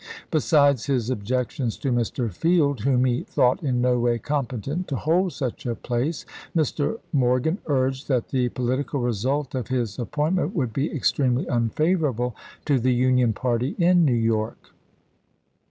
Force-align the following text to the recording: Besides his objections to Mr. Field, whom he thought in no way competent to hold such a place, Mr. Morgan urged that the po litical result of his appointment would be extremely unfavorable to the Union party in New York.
Besides 0.31 0.87
his 0.87 1.11
objections 1.11 1.77
to 1.77 1.91
Mr. 1.91 2.31
Field, 2.31 2.79
whom 2.79 3.05
he 3.05 3.21
thought 3.21 3.61
in 3.61 3.81
no 3.81 3.99
way 3.99 4.17
competent 4.17 4.87
to 4.87 4.95
hold 4.95 5.31
such 5.31 5.67
a 5.67 5.75
place, 5.75 6.25
Mr. 6.57 6.97
Morgan 7.13 7.59
urged 7.67 8.07
that 8.07 8.29
the 8.29 8.49
po 8.49 8.63
litical 8.63 9.05
result 9.05 9.53
of 9.53 9.67
his 9.67 9.99
appointment 9.99 10.55
would 10.55 10.73
be 10.73 10.91
extremely 10.91 11.47
unfavorable 11.47 12.35
to 12.65 12.79
the 12.79 12.95
Union 12.95 13.33
party 13.33 13.75
in 13.77 14.03
New 14.03 14.11
York. 14.15 14.73